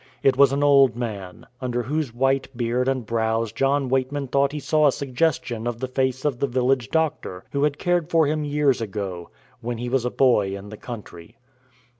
[0.23, 4.59] It was an old man, under whose white beard and brows John Weightman thought he
[4.59, 8.43] saw a suggestion of the face of the village doctor who had cared for him
[8.43, 9.29] years ago,
[9.59, 11.37] when he was a boy in the country.